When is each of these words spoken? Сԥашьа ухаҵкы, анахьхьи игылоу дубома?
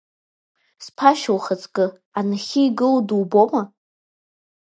Сԥашьа 0.83 1.31
ухаҵкы, 1.37 1.85
анахьхьи 2.19 2.61
игылоу 2.67 3.01
дубома? 3.07 3.63